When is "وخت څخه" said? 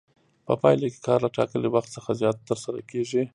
1.71-2.09